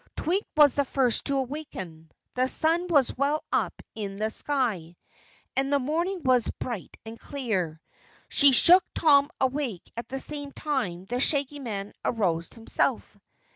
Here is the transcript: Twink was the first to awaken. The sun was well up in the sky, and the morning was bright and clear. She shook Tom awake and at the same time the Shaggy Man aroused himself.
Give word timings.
Twink 0.15 0.43
was 0.57 0.73
the 0.73 0.85
first 0.85 1.25
to 1.25 1.37
awaken. 1.37 2.09
The 2.33 2.47
sun 2.47 2.87
was 2.87 3.15
well 3.15 3.43
up 3.51 3.83
in 3.93 4.15
the 4.15 4.31
sky, 4.31 4.95
and 5.55 5.71
the 5.71 5.77
morning 5.77 6.23
was 6.23 6.49
bright 6.57 6.97
and 7.05 7.19
clear. 7.19 7.79
She 8.27 8.51
shook 8.51 8.83
Tom 8.95 9.29
awake 9.39 9.83
and 9.89 9.93
at 9.97 10.09
the 10.09 10.17
same 10.17 10.53
time 10.53 11.05
the 11.05 11.19
Shaggy 11.19 11.59
Man 11.59 11.93
aroused 12.03 12.55
himself. 12.55 13.15